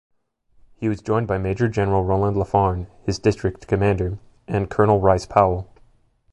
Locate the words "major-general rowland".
1.37-2.35